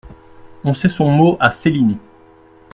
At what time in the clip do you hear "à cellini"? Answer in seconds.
1.39-1.99